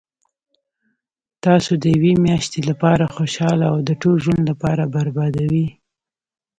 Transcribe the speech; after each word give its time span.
تاسو 1.45 1.71
د 1.83 1.83
یوې 1.95 2.13
میاشتي 2.25 2.61
لپاره 2.69 3.11
خوشحاله 3.15 3.65
او 3.71 3.77
د 3.87 3.89
ټول 4.01 4.15
ژوند 4.23 4.43
لپاره 4.51 4.83
بربادوي 4.93 5.67